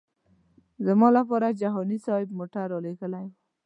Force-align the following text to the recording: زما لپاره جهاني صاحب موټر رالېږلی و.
زما 0.85 1.07
لپاره 1.17 1.57
جهاني 1.61 1.97
صاحب 2.05 2.29
موټر 2.37 2.63
رالېږلی 2.71 3.23
و. 3.29 3.33